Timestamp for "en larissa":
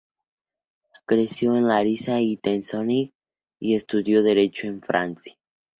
1.55-2.21